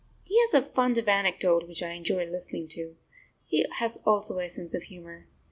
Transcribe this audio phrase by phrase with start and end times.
[0.25, 2.95] He has a fund of anecdote which I enjoy listening to.
[3.45, 5.27] He has also a sense of humour.